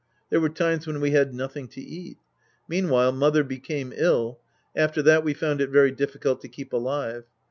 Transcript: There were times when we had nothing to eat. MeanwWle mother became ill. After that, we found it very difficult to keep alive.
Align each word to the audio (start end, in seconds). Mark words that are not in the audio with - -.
There 0.31 0.39
were 0.41 0.49
times 0.49 0.87
when 0.87 0.99
we 0.99 1.11
had 1.11 1.31
nothing 1.31 1.67
to 1.67 1.79
eat. 1.79 2.17
MeanwWle 2.67 3.15
mother 3.15 3.43
became 3.43 3.93
ill. 3.95 4.39
After 4.75 5.03
that, 5.03 5.23
we 5.23 5.35
found 5.35 5.61
it 5.61 5.69
very 5.69 5.91
difficult 5.91 6.41
to 6.41 6.49
keep 6.49 6.73
alive. 6.73 7.25